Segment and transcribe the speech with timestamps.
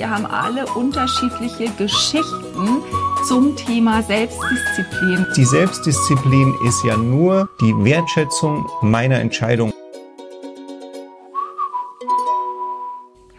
[0.00, 2.82] wir haben alle unterschiedliche Geschichten
[3.28, 5.26] zum Thema Selbstdisziplin.
[5.36, 9.74] Die Selbstdisziplin ist ja nur die Wertschätzung meiner Entscheidung.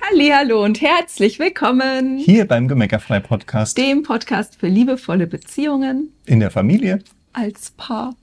[0.03, 2.19] Hallo und herzlich willkommen.
[2.19, 6.13] Hier beim Gemeckerfrei Podcast, dem Podcast für liebevolle Beziehungen.
[6.27, 6.99] In der Familie,
[7.33, 8.13] als Paar.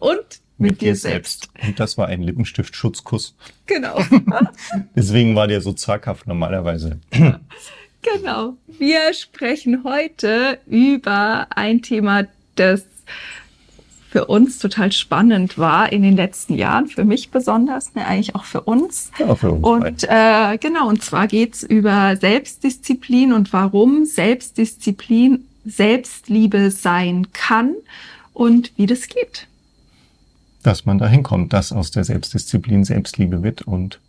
[0.00, 1.50] Und mit, mit dir selbst.
[1.52, 1.68] selbst.
[1.68, 3.34] Und das war ein Lippenstift-Schutzkuss.
[3.66, 3.98] Genau.
[4.96, 6.98] Deswegen war der so zaghaft normalerweise.
[8.18, 8.52] Genau.
[8.66, 12.84] Wir sprechen heute über ein Thema, das
[14.10, 18.44] für uns total spannend war in den letzten Jahren, für mich besonders, ne, eigentlich auch
[18.44, 19.10] für uns.
[19.18, 19.64] Ja, für uns.
[19.64, 27.74] Und äh, genau, und zwar geht's über Selbstdisziplin und warum Selbstdisziplin Selbstliebe sein kann
[28.34, 29.48] und wie das geht
[30.66, 34.00] dass man dahin kommt, dass aus der Selbstdisziplin Selbstliebe wird und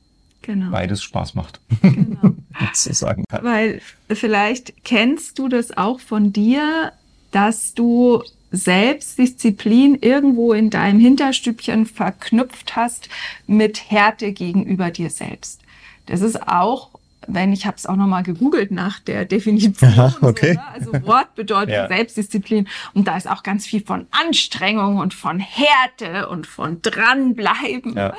[0.41, 0.71] genau.
[0.71, 1.59] beides Spaß macht.
[1.81, 2.31] Genau.
[2.73, 3.43] so sagen kann.
[3.43, 6.91] Weil vielleicht kennst du das auch von dir,
[7.31, 13.09] dass du Selbstdisziplin irgendwo in deinem Hinterstübchen verknüpft hast
[13.47, 15.61] mit Härte gegenüber dir selbst.
[16.05, 16.91] Das ist auch
[17.27, 19.75] wenn ich habe es auch nochmal gegoogelt nach der Definition.
[19.81, 20.53] Aha, okay.
[20.53, 20.67] So, ne?
[20.73, 21.87] Also Wort bedeutet ja.
[21.87, 27.95] Selbstdisziplin und da ist auch ganz viel von Anstrengung und von Härte und von dranbleiben
[27.95, 28.13] ja.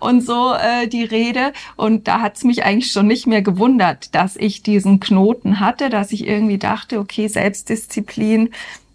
[0.00, 1.52] und so äh, die Rede.
[1.76, 5.90] Und da hat es mich eigentlich schon nicht mehr gewundert, dass ich diesen Knoten hatte,
[5.90, 8.50] dass ich irgendwie dachte, okay, Selbstdisziplin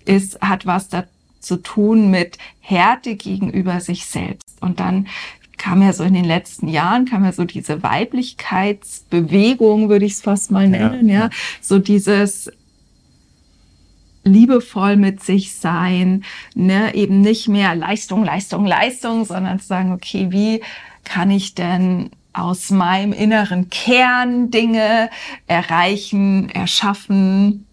[0.05, 1.05] ist hat was da
[1.39, 4.61] zu tun mit Härte gegenüber sich selbst.
[4.61, 5.07] Und dann
[5.57, 10.21] kam ja so in den letzten Jahren, kam ja so diese Weiblichkeitsbewegung, würde ich es
[10.21, 11.25] fast mal nennen, ja.
[11.25, 11.29] ja.
[11.61, 12.51] So dieses
[14.23, 16.23] liebevoll mit sich sein,
[16.55, 20.61] ne, eben nicht mehr Leistung, Leistung, Leistung, sondern zu sagen, okay, wie
[21.03, 25.09] kann ich denn aus meinem inneren Kern Dinge
[25.47, 27.65] erreichen, erschaffen,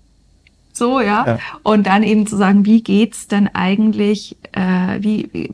[0.72, 1.24] so ja?
[1.26, 5.50] ja, und dann eben zu sagen, wie geht's denn eigentlich, äh, wie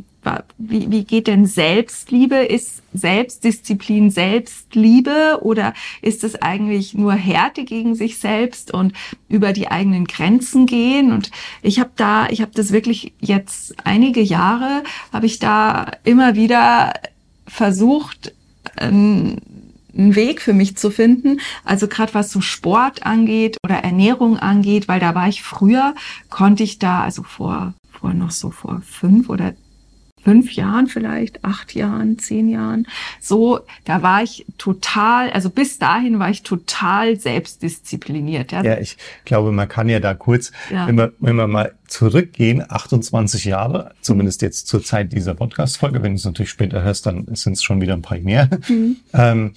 [0.59, 2.37] wie, wie geht denn Selbstliebe?
[2.37, 8.93] Ist Selbstdisziplin Selbstliebe oder ist es eigentlich nur Härte gegen sich selbst und
[9.29, 11.13] über die eigenen Grenzen gehen?
[11.13, 11.31] Und
[11.63, 14.83] ich habe da, ich habe das wirklich jetzt einige Jahre,
[15.13, 16.95] habe ich da immer wieder
[17.47, 18.33] versucht,
[18.77, 19.41] einen
[19.93, 21.41] Weg für mich zu finden.
[21.65, 25.95] Also gerade was so Sport angeht oder Ernährung angeht, weil da war ich früher,
[26.29, 29.55] konnte ich da, also vor, vor noch so vor fünf oder
[30.27, 32.89] fünf Jahren vielleicht, acht Jahren, zehn Jahren.
[33.21, 38.51] So, da war ich total, also bis dahin war ich total selbstdiszipliniert.
[38.51, 40.89] Ja, ja ich glaube, man kann ja da kurz, ja.
[40.89, 46.15] Wenn, wir, wenn wir mal zurückgehen, 28 Jahre, zumindest jetzt zur Zeit dieser Podcast-Folge, wenn
[46.15, 48.51] du es natürlich später hörst, dann sind es schon wieder ein paar mehr.
[48.67, 48.97] Mhm.
[49.13, 49.53] Ähm,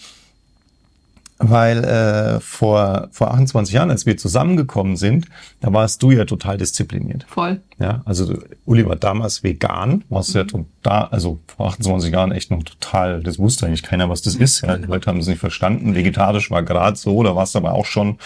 [1.39, 5.25] weil äh, vor, vor 28 Jahren, als wir zusammengekommen sind,
[5.61, 7.25] da warst du ja total diszipliniert.
[7.29, 7.61] Voll.
[7.79, 10.37] Ja, also Uli war damals vegan, warst mhm.
[10.37, 14.35] ja total, also vor 28 Jahren echt noch total, das wusste eigentlich keiner, was das
[14.35, 14.61] ist.
[14.61, 15.95] Ja, die Leute haben es nicht verstanden.
[15.95, 18.17] Vegetarisch war gerade so, da warst du aber auch schon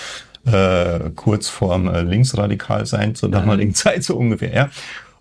[0.45, 3.73] äh, kurz vorm äh, Linksradikal sein zur damaligen.
[3.75, 4.53] Zeit so ungefähr.
[4.53, 4.69] Ja.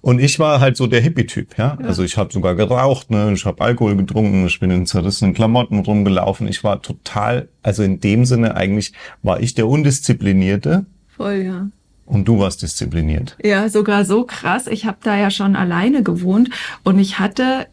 [0.03, 1.79] Und ich war halt so der Hippie-Typ, ja?
[1.81, 1.87] ja.
[1.87, 3.33] Also ich habe sogar geraucht, ne?
[3.33, 6.49] ich habe Alkohol getrunken, ich bin in zerrissenen Klamotten rumgelaufen.
[6.49, 8.93] Ich war total, also in dem Sinne eigentlich
[9.23, 10.87] war ich der Undisziplinierte.
[11.17, 11.69] Voll, ja.
[12.05, 13.37] Und du warst diszipliniert.
[13.43, 14.67] Ja, sogar so krass.
[14.67, 16.51] Ich habe da ja schon alleine gewohnt
[16.83, 17.69] und ich hatte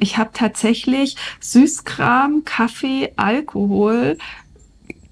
[0.00, 4.16] ich habe tatsächlich Süßkram, Kaffee, Alkohol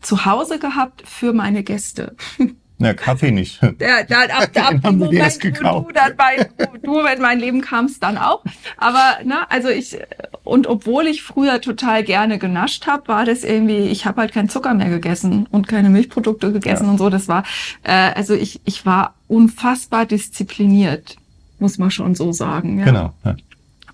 [0.01, 2.17] zu Hause gehabt für meine Gäste.
[2.83, 3.61] Na, Kaffee nicht.
[3.81, 6.49] Ja, dann ab, ab dem Moment, wo du dann bei,
[6.83, 8.43] du in mein Leben kamst, dann auch.
[8.77, 9.99] Aber, ne, also ich,
[10.43, 14.49] und obwohl ich früher total gerne genascht habe, war das irgendwie, ich habe halt keinen
[14.49, 16.91] Zucker mehr gegessen und keine Milchprodukte gegessen ja.
[16.91, 17.09] und so.
[17.09, 17.45] Das war,
[17.85, 21.17] äh, also ich, ich war unfassbar diszipliniert,
[21.61, 22.81] muss man schon so sagen.
[22.81, 22.85] Ja.
[22.85, 23.15] Genau.
[23.25, 23.37] Ja.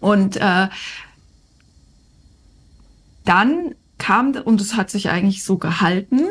[0.01, 0.69] Und äh,
[3.27, 6.29] dann kam, und es hat sich eigentlich so gehalten,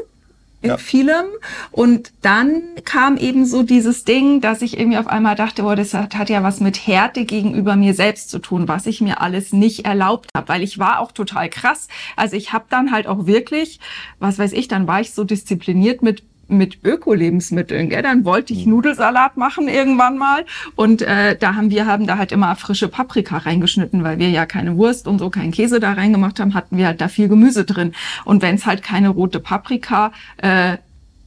[0.61, 0.77] in ja.
[0.77, 1.25] vielem.
[1.71, 5.93] Und dann kam eben so dieses Ding, dass ich irgendwie auf einmal dachte, boah, das
[5.93, 9.53] hat, hat ja was mit Härte gegenüber mir selbst zu tun, was ich mir alles
[9.53, 11.87] nicht erlaubt habe, weil ich war auch total krass.
[12.15, 13.79] Also ich habe dann halt auch wirklich,
[14.19, 17.89] was weiß ich, dann war ich so diszipliniert mit mit Öko-Lebensmitteln.
[17.89, 18.01] Gell?
[18.01, 18.73] Dann wollte ich mhm.
[18.73, 20.45] Nudelsalat machen irgendwann mal
[20.75, 24.45] und äh, da haben wir haben da halt immer frische Paprika reingeschnitten, weil wir ja
[24.45, 27.65] keine Wurst und so keinen Käse da reingemacht haben, hatten wir halt da viel Gemüse
[27.65, 27.93] drin.
[28.25, 30.77] Und wenn es halt keine rote Paprika äh,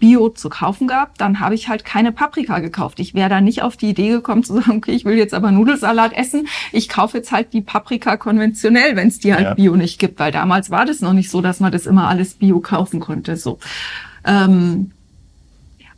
[0.00, 2.99] Bio zu kaufen gab, dann habe ich halt keine Paprika gekauft.
[2.99, 5.52] Ich wäre da nicht auf die Idee gekommen zu sagen, okay, ich will jetzt aber
[5.52, 6.49] Nudelsalat essen.
[6.73, 9.55] Ich kaufe jetzt halt die Paprika konventionell, wenn es die halt ja.
[9.55, 12.34] Bio nicht gibt, weil damals war das noch nicht so, dass man das immer alles
[12.34, 13.37] Bio kaufen konnte.
[13.37, 13.58] So.
[14.25, 14.93] Ähm,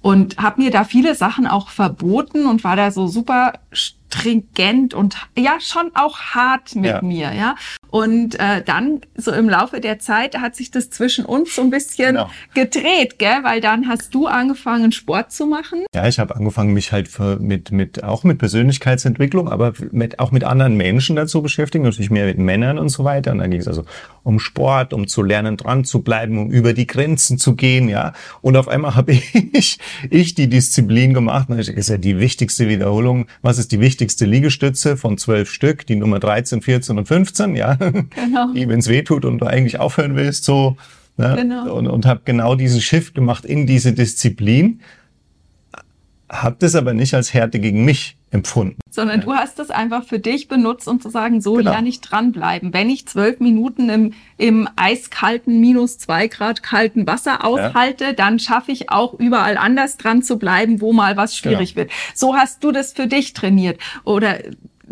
[0.03, 3.55] und habe mir da viele Sachen auch verboten und war da so super
[4.13, 7.03] stringent und ja schon auch hart mit ja.
[7.03, 7.55] mir, ja.
[7.91, 11.69] Und äh, dann so im Laufe der Zeit hat sich das zwischen uns so ein
[11.69, 12.31] bisschen genau.
[12.55, 13.43] gedreht, gell?
[13.43, 15.85] Weil dann hast du angefangen Sport zu machen.
[15.95, 20.31] Ja, ich habe angefangen mich halt für, mit mit auch mit Persönlichkeitsentwicklung, aber mit auch
[20.31, 23.33] mit anderen Menschen dazu beschäftigen, natürlich mehr mit Männern und so weiter.
[23.33, 23.85] Und dann ging es also
[24.23, 28.15] um Sport, um zu lernen, dran zu bleiben, um über die Grenzen zu gehen, ja.
[28.41, 31.51] Und auf einmal habe ich ich die Disziplin gemacht.
[31.51, 33.27] Und ich ist ja die wichtigste Wiederholung.
[33.43, 35.87] Was ist die wichtigste Liegestütze von zwölf Stück?
[35.87, 38.53] Die Nummer 13, 14 und 15, ja genau.
[38.55, 40.77] die, wenn es weh tut und du eigentlich aufhören willst, so.
[41.17, 41.35] Ne?
[41.37, 41.75] Genau.
[41.75, 44.81] Und, und habe genau diesen Shift gemacht in diese Disziplin.
[46.33, 48.79] Hab das aber nicht als Härte gegen mich empfunden.
[48.89, 49.27] Sondern ja.
[49.27, 51.73] du hast das einfach für dich benutzt, um zu sagen, so genau.
[51.73, 52.73] lerne ich dranbleiben.
[52.73, 58.13] Wenn ich zwölf Minuten im, im eiskalten, minus zwei Grad kalten Wasser aushalte, ja.
[58.13, 61.89] dann schaffe ich auch überall anders dran zu bleiben, wo mal was schwierig genau.
[61.89, 61.93] wird.
[62.15, 63.79] So hast du das für dich trainiert.
[64.05, 64.39] Oder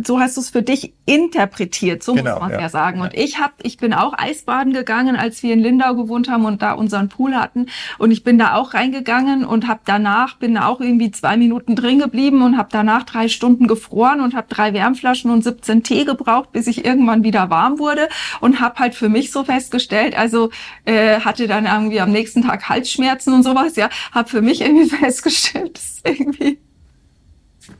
[0.06, 3.00] so hast du es für dich interpretiert, so genau, muss man ja, ja sagen.
[3.00, 6.62] Und ich habe, ich bin auch Eisbaden gegangen, als wir in Lindau gewohnt haben und
[6.62, 7.66] da unseren Pool hatten.
[7.98, 11.98] Und ich bin da auch reingegangen und habe danach, bin auch irgendwie zwei Minuten drin
[11.98, 16.52] geblieben und habe danach drei Stunden gefroren und habe drei Wärmflaschen und 17 Tee gebraucht,
[16.52, 18.08] bis ich irgendwann wieder warm wurde
[18.40, 20.50] und habe halt für mich so festgestellt, also
[20.84, 24.88] äh, hatte dann irgendwie am nächsten Tag Halsschmerzen und sowas, ja, habe für mich irgendwie
[24.96, 26.58] festgestellt, das ist irgendwie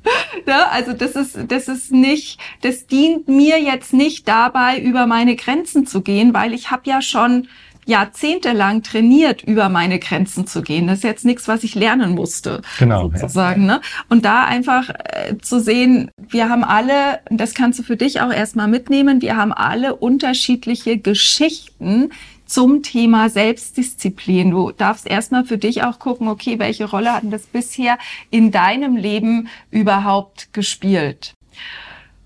[0.47, 0.71] Ne?
[0.71, 5.87] Also das ist, das ist nicht, das dient mir jetzt nicht dabei, über meine Grenzen
[5.87, 7.49] zu gehen, weil ich habe ja schon
[7.87, 10.87] jahrzehntelang trainiert, über meine Grenzen zu gehen.
[10.87, 13.67] Das ist jetzt nichts, was ich lernen musste, genau, sozusagen.
[13.67, 13.75] Ja.
[13.77, 13.81] Ne?
[14.09, 18.33] Und da einfach äh, zu sehen, wir haben alle, das kannst du für dich auch
[18.33, 22.11] erstmal mitnehmen, wir haben alle unterschiedliche Geschichten,
[22.51, 24.51] zum Thema Selbstdisziplin.
[24.51, 27.97] Du darfst erstmal für dich auch gucken, okay, welche Rolle hat denn das bisher
[28.31, 31.33] in deinem Leben überhaupt gespielt?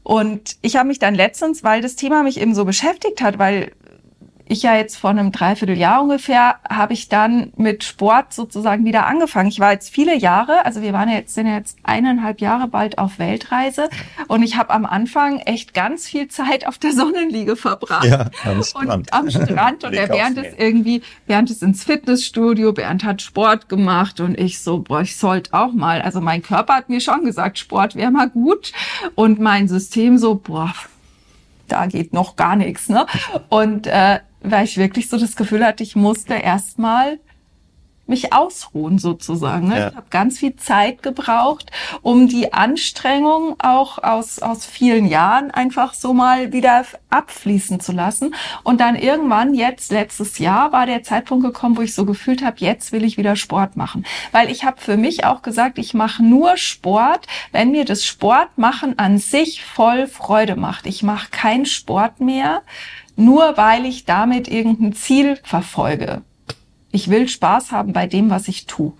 [0.02, 3.72] Und ich habe mich dann letztens, weil das Thema mich eben so beschäftigt hat, weil
[4.46, 9.48] ich ja jetzt vor einem Dreivierteljahr ungefähr, habe ich dann mit Sport sozusagen wieder angefangen.
[9.48, 13.18] Ich war jetzt viele Jahre, also wir waren jetzt, sind jetzt eineinhalb Jahre bald auf
[13.18, 13.88] Weltreise
[14.28, 18.04] und ich habe am Anfang echt ganz viel Zeit auf der Sonnenliege verbracht.
[18.04, 18.90] Ja, am Strand.
[18.90, 23.70] Und am Strand und der Bernd ist irgendwie, Bernd ist ins Fitnessstudio, Bernd hat Sport
[23.70, 26.02] gemacht und ich so, boah, ich sollte auch mal.
[26.02, 28.72] Also mein Körper hat mir schon gesagt, Sport wäre mal gut
[29.14, 30.74] und mein System so, boah,
[31.68, 32.88] da geht noch gar nichts.
[32.88, 33.06] Ne?
[33.48, 37.18] Und äh, weil ich wirklich so das Gefühl hatte, ich musste erstmal
[38.06, 39.68] mich ausruhen sozusagen.
[39.68, 39.78] Ne?
[39.78, 39.88] Ja.
[39.88, 41.70] Ich habe ganz viel Zeit gebraucht,
[42.02, 48.34] um die Anstrengung auch aus, aus vielen Jahren einfach so mal wieder abfließen zu lassen.
[48.62, 52.56] Und dann irgendwann jetzt, letztes Jahr, war der Zeitpunkt gekommen, wo ich so gefühlt habe,
[52.58, 54.04] jetzt will ich wieder Sport machen.
[54.32, 58.98] Weil ich habe für mich auch gesagt, ich mache nur Sport, wenn mir das Sportmachen
[58.98, 60.86] an sich voll Freude macht.
[60.86, 62.62] Ich mache keinen Sport mehr,
[63.16, 66.22] nur weil ich damit irgendein Ziel verfolge.
[66.92, 68.92] Ich will Spaß haben bei dem, was ich tue.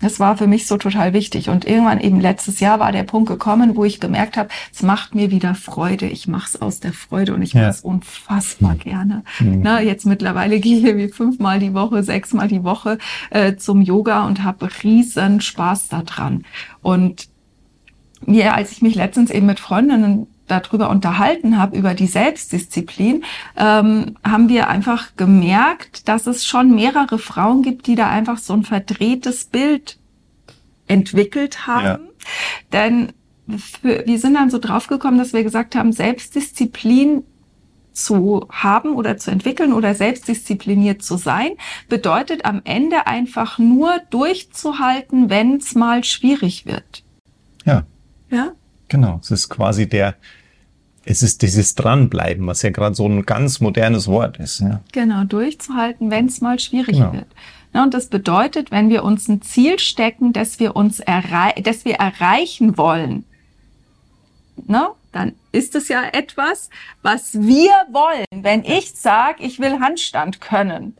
[0.00, 1.48] Das war für mich so total wichtig.
[1.48, 5.14] Und irgendwann eben letztes Jahr war der Punkt gekommen, wo ich gemerkt habe, es macht
[5.14, 6.06] mir wieder Freude.
[6.06, 9.22] Ich mache es aus der Freude und ich mache es unfassbar gerne.
[9.38, 9.60] Mhm.
[9.62, 12.98] Na, jetzt mittlerweile gehe ich wie fünfmal die Woche, sechsmal die Woche
[13.30, 16.44] äh, zum Yoga und habe riesen Spaß daran.
[16.82, 17.28] Und
[18.26, 23.24] mir, als ich mich letztens eben mit Freundinnen darüber unterhalten habe, über die Selbstdisziplin,
[23.56, 28.52] ähm, haben wir einfach gemerkt, dass es schon mehrere Frauen gibt, die da einfach so
[28.52, 29.98] ein verdrehtes Bild
[30.86, 31.84] entwickelt haben.
[31.84, 31.98] Ja.
[32.72, 33.12] Denn
[33.58, 37.24] für, wir sind dann so draufgekommen, dass wir gesagt haben, Selbstdisziplin
[37.92, 41.52] zu haben oder zu entwickeln oder selbstdiszipliniert zu sein,
[41.88, 47.04] bedeutet am Ende einfach nur durchzuhalten, wenn es mal schwierig wird.
[47.64, 47.84] Ja.
[48.30, 48.52] Ja?
[48.94, 50.14] Genau, es ist quasi der,
[51.04, 54.60] es ist dieses Dranbleiben, was ja gerade so ein ganz modernes Wort ist.
[54.60, 54.82] Ja.
[54.92, 57.12] Genau, durchzuhalten, wenn es mal schwierig genau.
[57.12, 57.26] wird.
[57.72, 61.96] Und das bedeutet, wenn wir uns ein Ziel stecken, das wir uns errei das wir
[61.96, 63.24] erreichen wollen,
[64.64, 66.70] ne, dann ist es ja etwas,
[67.02, 68.26] was wir wollen.
[68.30, 70.96] Wenn ich sage, ich will Handstand können,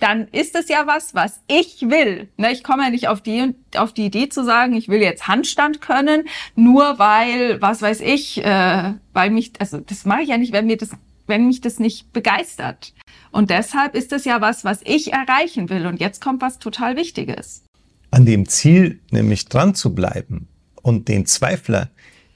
[0.00, 2.28] dann ist es ja was, was ich will.
[2.36, 5.28] Ne, ich komme ja nicht auf die, auf die Idee zu sagen, ich will jetzt
[5.28, 10.38] Handstand können, nur weil, was weiß ich, äh, weil mich, also das mache ich ja
[10.38, 10.90] nicht, wenn mir das,
[11.26, 12.92] wenn mich das nicht begeistert.
[13.32, 15.86] Und deshalb ist es ja was, was ich erreichen will.
[15.86, 17.62] Und jetzt kommt was total Wichtiges.
[18.10, 20.48] An dem Ziel nämlich dran zu bleiben
[20.82, 21.90] und den Zweifler,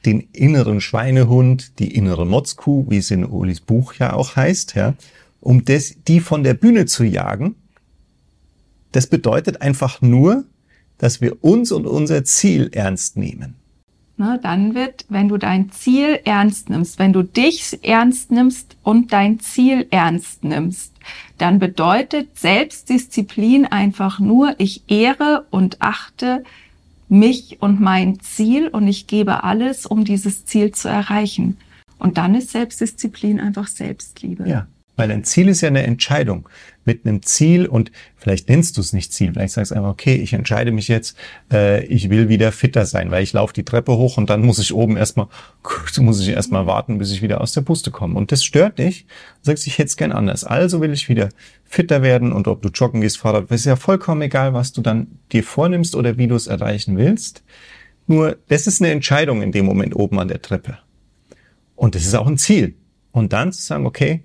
[0.04, 4.94] den inneren Schweinehund, die innere Motzkuh, wie es in Ulis Buch ja auch heißt, ja,
[5.40, 7.54] um das, die von der Bühne zu jagen,
[8.92, 10.44] das bedeutet einfach nur,
[10.98, 13.54] dass wir uns und unser Ziel ernst nehmen.
[14.16, 19.14] Ne, dann wird, wenn du dein Ziel ernst nimmst, wenn du dich ernst nimmst und
[19.14, 20.92] dein Ziel ernst nimmst,
[21.38, 26.44] dann bedeutet Selbstdisziplin einfach nur, ich ehre und achte
[27.08, 31.56] mich und mein Ziel und ich gebe alles, um dieses Ziel zu erreichen.
[31.98, 34.46] Und dann ist Selbstdisziplin einfach Selbstliebe.
[34.46, 34.66] Ja.
[35.00, 36.46] Weil ein Ziel ist ja eine Entscheidung
[36.84, 40.16] mit einem Ziel und vielleicht nennst du es nicht Ziel, vielleicht sagst du einfach, okay,
[40.16, 41.16] ich entscheide mich jetzt,
[41.50, 44.58] äh, ich will wieder fitter sein, weil ich laufe die Treppe hoch und dann muss
[44.58, 45.28] ich oben erstmal,
[46.00, 48.18] muss ich erstmal warten, bis ich wieder aus der Puste komme.
[48.18, 49.06] Und das stört dich,
[49.40, 50.44] sagst, ich hätte gern anders.
[50.44, 51.30] Also will ich wieder
[51.64, 55.18] fitter werden und ob du joggen gehst, Fahrrad, ist ja vollkommen egal, was du dann
[55.32, 57.42] dir vornimmst oder wie du es erreichen willst.
[58.06, 60.76] Nur, das ist eine Entscheidung in dem Moment oben an der Treppe.
[61.74, 62.74] Und das ist auch ein Ziel.
[63.12, 64.24] Und dann zu sagen, okay,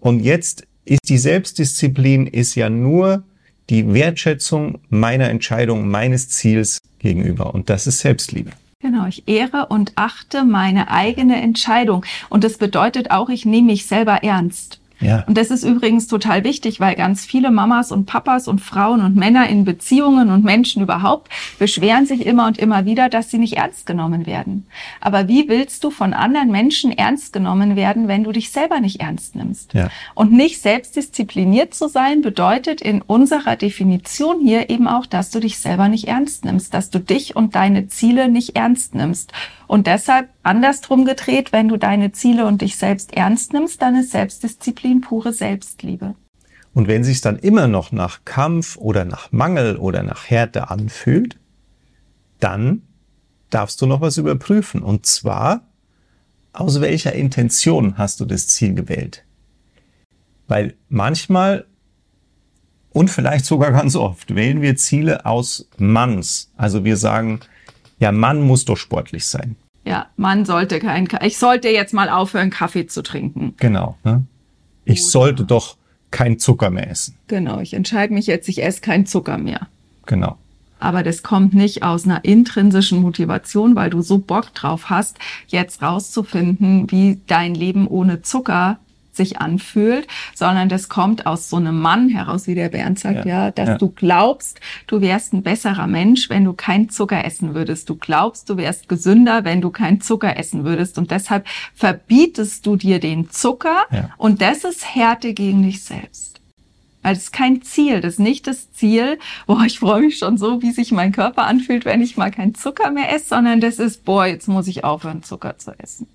[0.00, 3.24] und jetzt ist die Selbstdisziplin ist ja nur
[3.68, 7.52] die Wertschätzung meiner Entscheidung, meines Ziels gegenüber.
[7.54, 8.52] Und das ist Selbstliebe.
[8.80, 12.04] Genau, ich ehre und achte meine eigene Entscheidung.
[12.28, 14.80] Und das bedeutet auch, ich nehme mich selber ernst.
[15.00, 15.24] Ja.
[15.26, 19.14] Und das ist übrigens total wichtig, weil ganz viele Mamas und Papas und Frauen und
[19.16, 23.56] Männer in Beziehungen und Menschen überhaupt beschweren sich immer und immer wieder, dass sie nicht
[23.56, 24.66] ernst genommen werden.
[25.00, 29.00] Aber wie willst du von anderen Menschen ernst genommen werden, wenn du dich selber nicht
[29.00, 29.74] ernst nimmst?
[29.74, 29.90] Ja.
[30.14, 35.58] Und nicht selbstdiszipliniert zu sein bedeutet in unserer Definition hier eben auch, dass du dich
[35.58, 39.32] selber nicht ernst nimmst, dass du dich und deine Ziele nicht ernst nimmst.
[39.66, 44.10] Und deshalb andersrum gedreht, wenn du deine Ziele und dich selbst ernst nimmst, dann ist
[44.10, 46.14] Selbstdisziplin pure Selbstliebe.
[46.72, 51.38] Und wenn sich dann immer noch nach Kampf oder nach Mangel oder nach Härte anfühlt,
[52.38, 52.82] dann
[53.50, 54.82] darfst du noch was überprüfen.
[54.82, 55.66] Und zwar,
[56.52, 59.24] aus welcher Intention hast du das Ziel gewählt?
[60.48, 61.66] Weil manchmal
[62.96, 66.50] und vielleicht sogar ganz oft wählen wir Ziele aus Manns.
[66.56, 67.40] Also wir sagen,
[67.98, 69.56] ja, Mann muss doch sportlich sein.
[69.84, 73.54] Ja, Mann sollte kein, ich sollte jetzt mal aufhören, Kaffee zu trinken.
[73.58, 73.96] Genau.
[74.04, 74.24] Ne?
[74.84, 75.10] Ich Oder.
[75.10, 75.76] sollte doch
[76.10, 77.16] kein Zucker mehr essen.
[77.28, 79.68] Genau, ich entscheide mich jetzt, ich esse kein Zucker mehr.
[80.06, 80.38] Genau.
[80.78, 85.82] Aber das kommt nicht aus einer intrinsischen Motivation, weil du so Bock drauf hast, jetzt
[85.82, 88.78] rauszufinden, wie dein Leben ohne Zucker
[89.16, 93.46] sich anfühlt, sondern das kommt aus so einem Mann heraus, wie der Bernd sagt, ja,
[93.46, 93.78] ja dass ja.
[93.78, 97.88] du glaubst, du wärst ein besserer Mensch, wenn du kein Zucker essen würdest.
[97.88, 100.98] Du glaubst, du wärst gesünder, wenn du kein Zucker essen würdest.
[100.98, 104.10] Und deshalb verbietest du dir den Zucker ja.
[104.18, 106.26] und das ist Härte gegen dich selbst.
[107.12, 110.60] Es ist kein Ziel, das ist nicht das Ziel, boah, ich freue mich schon so,
[110.62, 114.04] wie sich mein Körper anfühlt, wenn ich mal kein Zucker mehr esse, sondern das ist,
[114.04, 116.08] boah, jetzt muss ich aufhören, Zucker zu essen.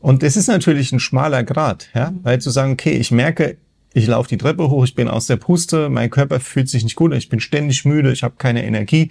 [0.00, 3.56] Und das ist natürlich ein schmaler Grad, ja, weil zu sagen, okay, ich merke,
[3.92, 6.96] ich laufe die Treppe hoch, ich bin aus der Puste, mein Körper fühlt sich nicht
[6.96, 9.10] gut, ich bin ständig müde, ich habe keine Energie.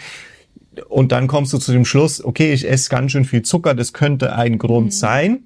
[0.88, 3.94] Und dann kommst du zu dem Schluss, okay, ich esse ganz schön viel Zucker, das
[3.94, 4.92] könnte ein Grund mhm.
[4.92, 5.40] sein,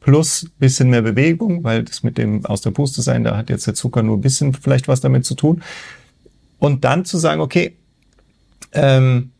[0.00, 3.66] plus bisschen mehr Bewegung, weil das mit dem aus der Puste sein, da hat jetzt
[3.66, 5.62] der Zucker nur ein bisschen vielleicht was damit zu tun.
[6.58, 7.76] Und dann zu sagen, okay,
[8.72, 9.30] ähm,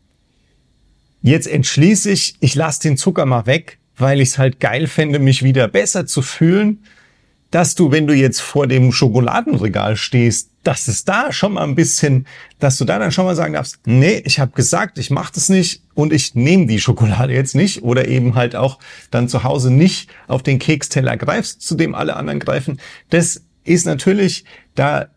[1.22, 5.18] jetzt entschließe ich, ich lasse den Zucker mal weg, weil ich es halt geil fände,
[5.18, 6.82] mich wieder besser zu fühlen,
[7.50, 11.74] dass du, wenn du jetzt vor dem Schokoladenregal stehst, dass es da schon mal ein
[11.74, 12.26] bisschen,
[12.58, 15.48] dass du da dann schon mal sagen darfst, nee, ich habe gesagt, ich mache das
[15.48, 18.78] nicht und ich nehme die Schokolade jetzt nicht oder eben halt auch
[19.10, 22.78] dann zu Hause nicht auf den Keksteller greifst, zu dem alle anderen greifen.
[23.08, 25.08] Das ist natürlich, da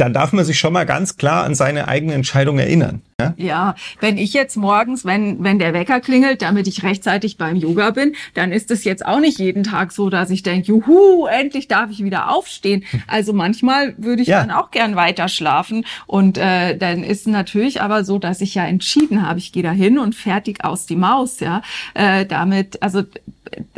[0.00, 3.02] dann darf man sich schon mal ganz klar an seine eigene Entscheidung erinnern.
[3.20, 3.34] Ja?
[3.36, 7.90] ja, wenn ich jetzt morgens, wenn, wenn der Wecker klingelt, damit ich rechtzeitig beim Yoga
[7.90, 11.66] bin, dann ist es jetzt auch nicht jeden Tag so, dass ich denke, juhu, endlich
[11.66, 12.84] darf ich wieder aufstehen.
[13.08, 14.40] Also manchmal würde ich ja.
[14.40, 15.84] dann auch gern weiter schlafen.
[16.06, 19.72] Und äh, dann ist natürlich aber so, dass ich ja entschieden habe, ich gehe da
[19.72, 21.62] hin und fertig aus die Maus, ja.
[21.94, 23.02] Äh, damit, also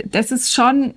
[0.05, 0.95] das ist schon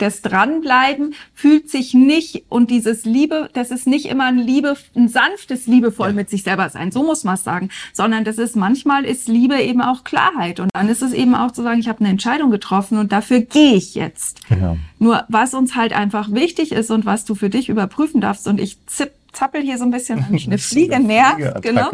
[0.00, 5.08] das Dranbleiben fühlt sich nicht und dieses Liebe, das ist nicht immer ein Liebe, ein
[5.08, 6.14] sanftes Liebevoll ja.
[6.14, 9.60] mit sich selber sein, so muss man es sagen, sondern das ist manchmal ist Liebe
[9.60, 12.50] eben auch Klarheit und dann ist es eben auch zu sagen, ich habe eine Entscheidung
[12.50, 14.48] getroffen und dafür gehe ich jetzt.
[14.48, 14.76] Genau.
[14.98, 18.60] Nur was uns halt einfach wichtig ist und was du für dich überprüfen darfst und
[18.60, 21.90] ich zipp zappel hier so ein bisschen eine Fliege mehr, genau,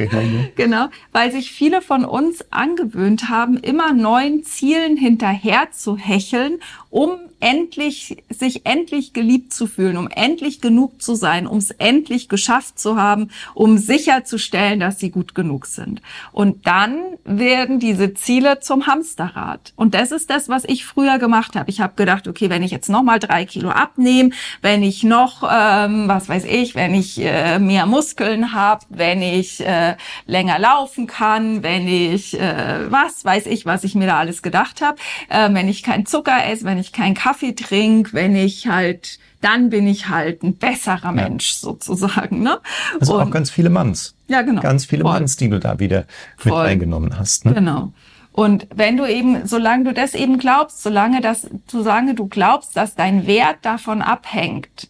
[0.54, 6.58] genau, weil sich viele von uns angewöhnt haben, immer neuen Zielen hinterher zu hecheln,
[6.96, 12.28] um endlich, sich endlich geliebt zu fühlen, um endlich genug zu sein, um es endlich
[12.28, 16.00] geschafft zu haben, um sicherzustellen, dass sie gut genug sind.
[16.32, 19.74] Und dann werden diese Ziele zum Hamsterrad.
[19.76, 21.68] Und das ist das, was ich früher gemacht habe.
[21.68, 24.30] Ich habe gedacht, okay, wenn ich jetzt noch mal drei Kilo abnehme,
[24.62, 29.60] wenn ich noch, ähm, was weiß ich, wenn ich äh, mehr Muskeln habe, wenn ich
[29.60, 34.42] äh, länger laufen kann, wenn ich, äh, was weiß ich, was ich mir da alles
[34.42, 34.96] gedacht habe,
[35.28, 39.70] äh, wenn ich keinen Zucker esse, wenn ich keinen Kaffee trinke, wenn ich halt, dann
[39.70, 42.42] bin ich halt ein besserer Mensch sozusagen.
[42.42, 42.58] Ne?
[43.00, 44.14] Also auch ganz viele Manns.
[44.28, 44.62] Ja, genau.
[44.62, 45.12] Ganz viele Voll.
[45.12, 46.06] Manns, die du da wieder
[46.44, 46.64] mit Voll.
[46.64, 47.44] reingenommen hast.
[47.44, 47.54] Ne?
[47.54, 47.92] Genau.
[48.32, 52.94] Und wenn du eben, solange du das eben glaubst, solange das, solange du glaubst, dass
[52.94, 54.88] dein Wert davon abhängt,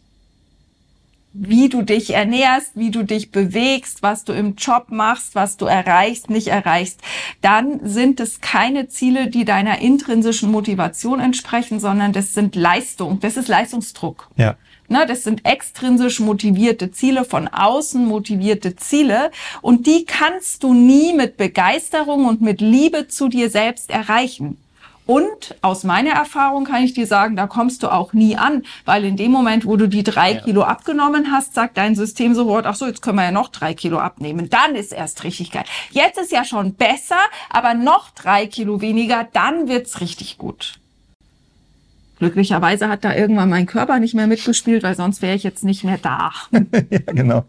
[1.39, 5.67] wie du dich ernährst, wie du dich bewegst, was du im Job machst, was du
[5.67, 7.01] erreichst, nicht erreichst,
[7.43, 13.37] dann sind es keine Ziele, die deiner intrinsischen Motivation entsprechen, sondern das sind Leistung, das
[13.37, 14.29] ist Leistungsdruck.
[14.37, 14.57] Ja.
[14.89, 19.33] Ne, das sind extrinsisch motivierte Ziele, von außen motivierte Ziele.
[19.61, 24.59] Und die kannst du nie mit Begeisterung und mit Liebe zu dir selbst erreichen.
[25.07, 29.05] Und aus meiner Erfahrung kann ich dir sagen, da kommst du auch nie an, weil
[29.05, 30.41] in dem Moment, wo du die drei Ja.
[30.41, 33.73] Kilo abgenommen hast, sagt dein System sofort, ach so, jetzt können wir ja noch drei
[33.75, 34.51] Kilo abnehmen.
[34.51, 35.65] Dann ist erst richtig geil.
[35.93, 37.19] Jetzt ist ja schon besser,
[37.51, 40.81] aber noch drei Kilo weniger, dann wird's richtig gut.
[42.19, 45.85] Glücklicherweise hat da irgendwann mein Körper nicht mehr mitgespielt, weil sonst wäre ich jetzt nicht
[45.85, 46.33] mehr da.
[46.91, 47.45] ja, genau.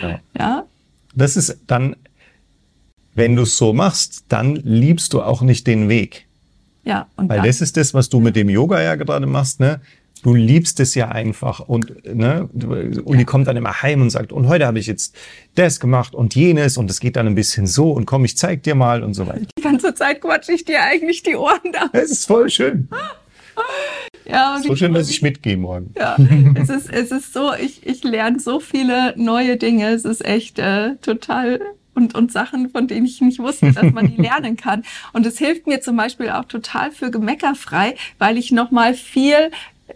[0.00, 0.20] Ja.
[0.38, 0.64] Ja,
[1.14, 1.96] Das ist dann,
[3.16, 6.26] wenn du es so machst, dann liebst du auch nicht den Weg.
[6.84, 7.06] ja.
[7.16, 9.80] Und Weil dann, das ist das, was du mit dem Yoga ja gerade machst, ne?
[10.22, 12.48] Du liebst es ja einfach und ne,
[13.04, 15.14] und die kommt dann immer heim und sagt, und heute habe ich jetzt
[15.54, 18.62] das gemacht und jenes und es geht dann ein bisschen so und komm, ich zeig
[18.64, 19.46] dir mal und so weiter.
[19.56, 21.90] die ganze Zeit quatsche ich dir eigentlich die Ohren da.
[21.92, 22.88] Es ist voll schön.
[24.28, 25.94] Ja, So schön, dass ich mitgehe morgen.
[25.96, 26.16] Ja,
[26.60, 29.90] es ist, es ist so, ich, ich lerne so viele neue Dinge.
[29.90, 31.60] Es ist echt äh, total
[31.96, 34.84] und, und Sachen, von denen ich nicht wusste, dass man die lernen kann.
[35.12, 39.50] Und es hilft mir zum Beispiel auch total für Gemeckerfrei, weil ich nochmal viel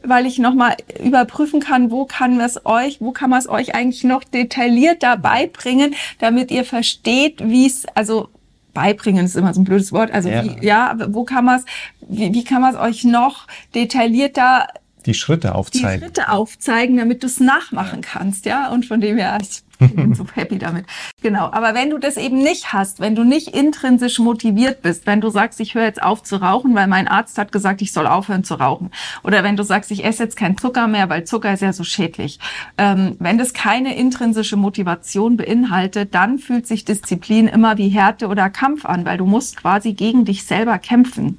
[0.04, 4.04] weil ich nochmal überprüfen kann, wo kann es euch, wo kann man es euch eigentlich
[4.04, 8.28] noch detaillierter beibringen, damit ihr versteht, wie es, also
[8.72, 10.44] beibringen ist immer so ein blödes Wort, also Ja.
[10.44, 11.64] wie, ja, wo kann man es,
[12.08, 14.68] wie, wie kann man es euch noch detaillierter
[15.06, 16.04] Die Schritte die aufzeigen.
[16.04, 18.70] Schritte aufzeigen, damit du es nachmachen kannst, ja.
[18.70, 19.62] Und von dem her, ich
[19.94, 20.84] bin so happy damit.
[21.22, 21.50] Genau.
[21.50, 25.30] Aber wenn du das eben nicht hast, wenn du nicht intrinsisch motiviert bist, wenn du
[25.30, 28.44] sagst, ich höre jetzt auf zu rauchen, weil mein Arzt hat gesagt, ich soll aufhören
[28.44, 28.90] zu rauchen,
[29.22, 31.84] oder wenn du sagst, ich esse jetzt keinen Zucker mehr, weil Zucker ist ja so
[31.84, 32.38] schädlich,
[32.78, 38.50] ähm, wenn das keine intrinsische Motivation beinhaltet, dann fühlt sich Disziplin immer wie Härte oder
[38.50, 41.38] Kampf an, weil du musst quasi gegen dich selber kämpfen.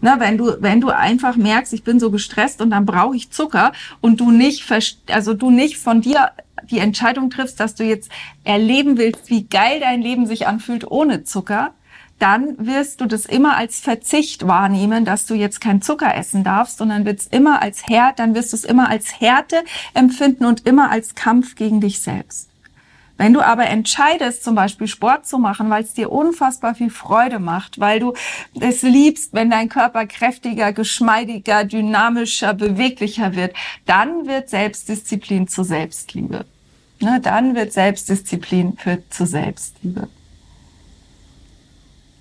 [0.00, 3.30] Ne, wenn du, wenn du einfach merkst, ich bin so gestresst und dann brauche ich
[3.30, 4.64] Zucker und du nicht,
[5.08, 6.32] also du nicht von dir
[6.70, 8.10] die Entscheidung triffst, dass du jetzt
[8.44, 11.72] erleben willst, wie geil dein Leben sich anfühlt ohne Zucker,
[12.18, 16.78] dann wirst du das immer als Verzicht wahrnehmen, dass du jetzt kein Zucker essen darfst,
[16.78, 19.62] sondern wird es immer als Härte, dann wirst du es immer als Härte
[19.94, 22.48] empfinden und immer als Kampf gegen dich selbst.
[23.16, 27.38] Wenn du aber entscheidest, zum Beispiel Sport zu machen, weil es dir unfassbar viel Freude
[27.38, 28.12] macht, weil du
[28.60, 36.44] es liebst, wenn dein Körper kräftiger, geschmeidiger, dynamischer, beweglicher wird, dann wird Selbstdisziplin zur Selbstliebe.
[37.00, 40.08] Ne, dann wird Selbstdisziplin für zur Selbstliebe.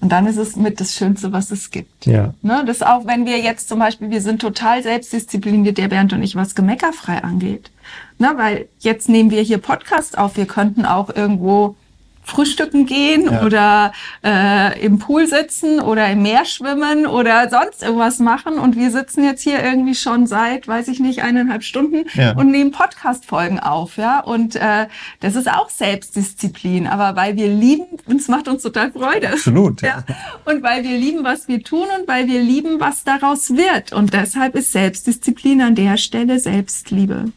[0.05, 2.05] Und dann ist es mit das Schönste, was es gibt.
[2.05, 2.35] Ja.
[2.43, 6.21] Ne, das auch, wenn wir jetzt zum Beispiel, wir sind total selbstdiszipliniert, der Bernd und
[6.21, 7.71] ich, was gemeckerfrei angeht.
[8.19, 11.75] Ne, weil jetzt nehmen wir hier Podcast auf, wir könnten auch irgendwo
[12.25, 13.43] frühstücken gehen Ja.
[13.43, 18.59] oder äh, im Pool sitzen oder im Meer schwimmen oder sonst irgendwas machen.
[18.59, 22.33] Und wir sitzen jetzt hier irgendwie schon seit, weiß ich nicht, eineinhalb Stunden Ja.
[22.35, 24.19] und nehmen Podcast-Folgen auf, ja.
[24.21, 24.87] Und äh,
[25.19, 29.29] das ist auch Selbstdisziplin, aber weil wir lieben, uns macht uns total Freude.
[29.29, 29.81] Absolut.
[29.81, 30.03] Ja.
[30.45, 33.93] Und weil wir lieben, was wir tun und weil wir lieben, was daraus wird.
[33.93, 37.31] Und deshalb ist Selbstdisziplin an der Stelle Selbstliebe.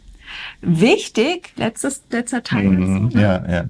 [0.61, 2.65] Wichtig, letztes, letzter Teil.
[2.65, 3.65] Mhm, ja, ja.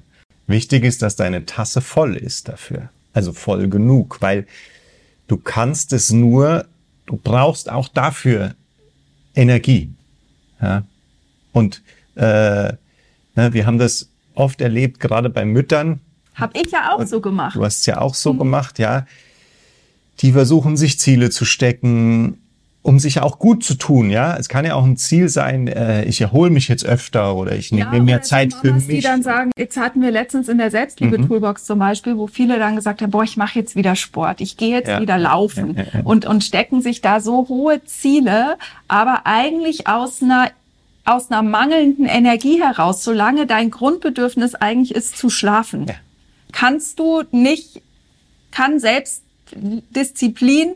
[0.49, 2.89] Wichtig ist, dass deine Tasse voll ist dafür.
[3.13, 4.47] Also voll genug, weil
[5.27, 6.65] du kannst es nur,
[7.05, 8.55] du brauchst auch dafür
[9.35, 9.93] Energie.
[10.59, 10.85] Ja?
[11.51, 11.83] Und
[12.15, 12.73] äh,
[13.35, 16.01] ne, wir haben das oft erlebt, gerade bei Müttern.
[16.33, 17.55] Hab ich ja auch so gemacht.
[17.55, 19.05] Du hast es ja auch so gemacht, ja.
[20.21, 22.41] Die versuchen sich Ziele zu stecken,
[22.81, 24.37] um sich auch gut zu tun, ja.
[24.37, 27.71] Es kann ja auch ein Ziel sein, äh, ich erhole mich jetzt öfter oder ich
[27.73, 28.87] nehme mir mehr Zeit Mamas, für mich.
[28.87, 32.75] Die dann sagen, jetzt hatten wir letztens in der Selbstliebe-Toolbox zum Beispiel, wo viele dann
[32.77, 35.01] gesagt haben, boah, ich mache jetzt wieder Sport, ich gehe jetzt Ja.
[35.01, 36.05] wieder laufen Ja, ja, ja.
[36.05, 40.49] Und, und stecken sich da so hohe Ziele, aber eigentlich aus einer
[41.05, 45.95] aus einer mangelnden Energie heraus, solange dein Grundbedürfnis eigentlich ist zu schlafen, Ja.
[46.51, 47.81] kannst du nicht,
[48.51, 50.75] kann Selbstdisziplin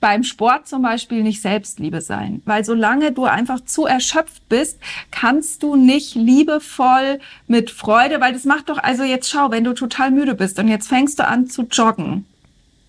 [0.00, 2.42] beim Sport zum Beispiel nicht Selbstliebe sein.
[2.44, 4.78] Weil solange du einfach zu erschöpft bist,
[5.10, 9.74] kannst du nicht liebevoll mit Freude, weil das macht doch, also jetzt schau, wenn du
[9.74, 12.24] total müde bist und jetzt fängst du an zu joggen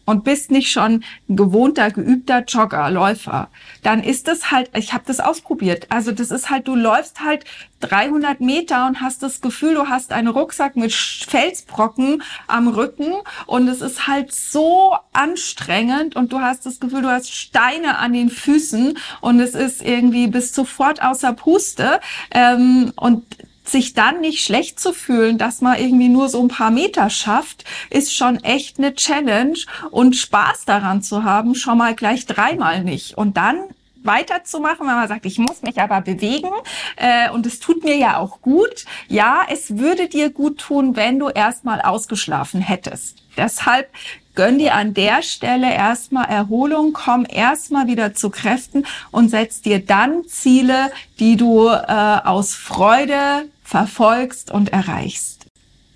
[0.05, 3.49] und bist nicht schon gewohnter, geübter Jogger, Läufer,
[3.83, 5.87] dann ist das halt, ich habe das ausprobiert.
[5.89, 7.45] Also das ist halt, du läufst halt
[7.81, 13.13] 300 Meter und hast das Gefühl, du hast einen Rucksack mit Felsbrocken am Rücken
[13.47, 18.13] und es ist halt so anstrengend und du hast das Gefühl, du hast Steine an
[18.13, 21.99] den Füßen und es ist irgendwie bis sofort außer Puste
[22.31, 23.25] ähm, und
[23.63, 27.63] sich dann nicht schlecht zu fühlen, dass man irgendwie nur so ein paar Meter schafft,
[27.89, 29.57] ist schon echt eine Challenge
[29.91, 33.17] und Spaß daran zu haben, schon mal gleich dreimal nicht.
[33.17, 33.63] Und dann
[34.03, 36.49] weiterzumachen, wenn man sagt, ich muss mich aber bewegen
[36.95, 38.85] äh, und es tut mir ja auch gut.
[39.07, 43.23] Ja, es würde dir gut tun, wenn du erstmal ausgeschlafen hättest.
[43.37, 43.89] Deshalb
[44.35, 49.85] gönn dir an der Stelle erstmal Erholung, komm erstmal wieder zu Kräften und setz dir
[49.85, 55.45] dann Ziele, die du äh, aus Freude verfolgst und erreichst.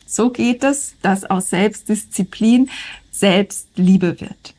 [0.06, 2.70] So geht es, dass aus Selbstdisziplin
[3.12, 4.54] Selbstliebe wird.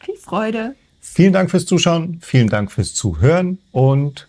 [0.00, 0.74] Viel Freude.
[1.16, 4.28] Vielen Dank fürs Zuschauen, vielen Dank fürs Zuhören und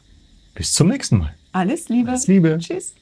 [0.56, 1.36] bis zum nächsten Mal.
[1.52, 2.12] Alles Liebe.
[2.12, 2.58] Alles Liebe.
[2.62, 2.94] Tschüss.